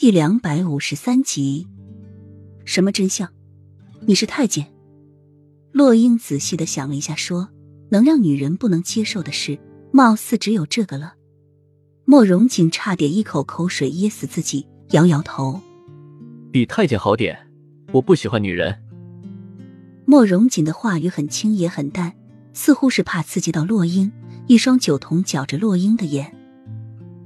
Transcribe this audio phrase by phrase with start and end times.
[0.00, 1.66] 第两百五十三集，
[2.64, 3.28] 什么真相？
[4.06, 4.72] 你是太监？
[5.72, 7.50] 洛英仔细的想了一下，说
[7.92, 9.58] ：“能让女人不能接受的事，
[9.92, 11.16] 貌似只有这个了。”
[12.06, 15.60] 莫荣锦差点一口口水噎死自己，摇摇头
[16.50, 17.38] ：“比太监好点，
[17.92, 18.74] 我不喜欢女人。”
[20.08, 22.14] 莫荣锦的话语很轻也很淡，
[22.54, 24.10] 似乎是怕刺激到洛英。
[24.46, 26.34] 一双酒瞳搅着洛英的眼，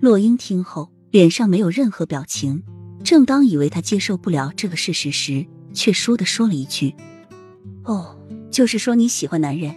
[0.01, 2.65] 洛英听后脸上没有任何表情。
[3.05, 6.93] 正当以为他接受不了这个事实时，却倏地说了一句
[7.87, 8.19] ：“哦，
[8.51, 9.77] 就是说你喜欢男人，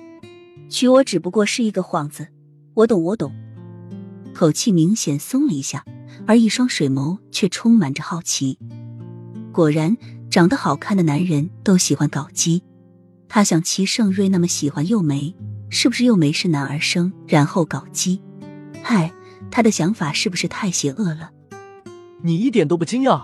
[0.67, 2.27] 娶我只不过是一个幌子。
[2.73, 3.31] 我懂，我懂。”
[4.33, 5.85] 口气明显松了一下，
[6.25, 8.57] 而一双水眸却充满着好奇。
[9.51, 9.95] 果然，
[10.31, 12.63] 长得好看的男人都喜欢搞基。
[13.29, 15.35] 他想，齐盛瑞那么喜欢幼梅。
[15.69, 18.21] 是不是又没是男儿生，然后搞基？
[18.81, 19.13] 嗨，
[19.49, 21.31] 他的想法是不是太邪恶了？
[22.21, 23.23] 你一点都不惊讶？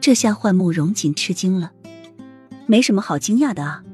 [0.00, 1.72] 这下换慕容锦吃惊了。
[2.66, 3.84] 没什么好惊讶的啊。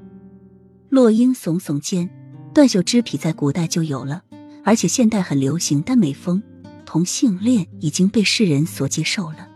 [0.88, 2.08] 洛英耸耸肩，
[2.54, 4.22] 断袖之癖在古代就有了，
[4.64, 6.42] 而且现代很流行，但美风
[6.86, 9.48] 同性恋已经被世人所接受了。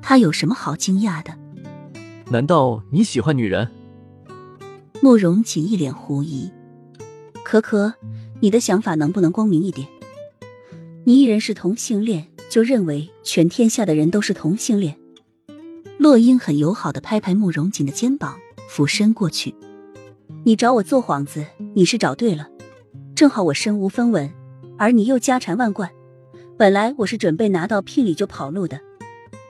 [0.00, 1.36] 他有什么好惊讶的？
[2.30, 3.68] 难道你喜欢女人？
[5.02, 6.50] 慕容锦一脸狐疑。
[7.44, 7.92] 可可，
[8.40, 9.86] 你的想法能不能光明一点？
[11.04, 14.98] 你一人是同性恋，就认为全天下的人都是同性恋？
[15.96, 19.54] 洛英很友好的拍拍慕容锦的肩膀，俯身过去。
[20.44, 22.48] 你找我做幌子，你是找对了。
[23.14, 24.30] 正好我身无分文，
[24.76, 25.90] 而你又家产万贯。
[26.58, 28.78] 本来我是准备拿到聘礼就跑路的，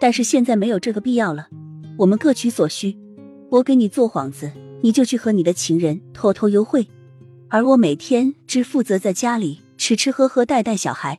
[0.00, 1.48] 但是现在没有这个必要了。
[1.98, 2.96] 我们各取所需，
[3.50, 6.86] 我给你做幌子，你就去和你的情人偷偷幽会。
[7.48, 11.18] 而我每天只负责在家里吃吃喝喝带带小孩。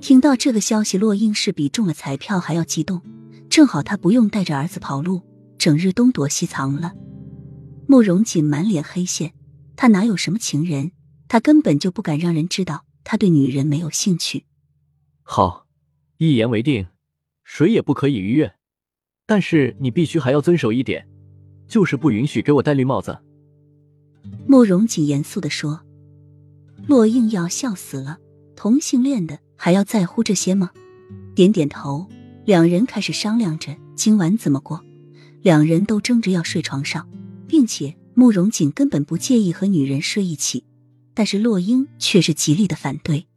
[0.00, 3.02] 听到这个消息，洛英是比中了彩票还要激动。
[3.48, 5.22] 正好他不用带着儿子跑路，
[5.58, 6.92] 整日东躲西藏了。
[7.86, 9.32] 慕容锦满脸黑线，
[9.76, 10.92] 他哪有什么情人？
[11.28, 14.44] 他根本就不敢让人知道他对女人没有兴趣。
[15.22, 15.66] 好，
[16.18, 16.86] 一言为定，
[17.42, 18.54] 谁也不可以逾越。
[19.26, 21.08] 但是你必须还要遵守一点，
[21.66, 23.18] 就是不允许给我戴绿帽子。
[24.46, 25.80] 慕容锦严肃的说
[26.86, 28.18] ：“洛英要笑死了，
[28.56, 30.70] 同性恋的还要在乎这些吗？”
[31.36, 32.08] 点点头，
[32.44, 34.82] 两人开始商量着今晚怎么过。
[35.42, 37.08] 两人都争着要睡床上，
[37.46, 40.64] 并且慕容锦根本不介意和女人睡一起，
[41.14, 43.28] 但是洛英却是极力的反对。